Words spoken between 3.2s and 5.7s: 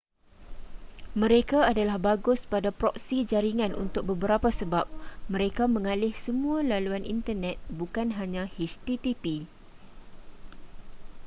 jaringan untuk beberapa sebab mereka